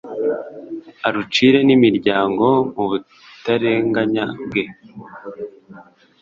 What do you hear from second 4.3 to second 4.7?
bwe